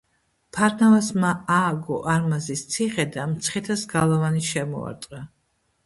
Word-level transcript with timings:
ფარნავაზმა 0.55 1.33
ააგო 1.57 1.99
არმაზის 2.15 2.65
ციხე 2.73 3.07
და 3.19 3.29
მცხეთას 3.37 3.87
გალავანი 3.97 4.47
შემოარტყა. 4.53 5.27